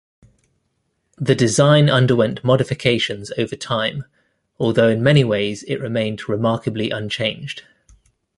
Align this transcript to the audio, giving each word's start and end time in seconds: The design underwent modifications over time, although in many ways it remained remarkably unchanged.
The 1.19 1.35
design 1.35 1.87
underwent 1.87 2.43
modifications 2.43 3.31
over 3.37 3.55
time, 3.55 4.05
although 4.57 4.89
in 4.89 5.03
many 5.03 5.23
ways 5.23 5.61
it 5.67 5.75
remained 5.79 6.27
remarkably 6.27 6.89
unchanged. 6.89 7.61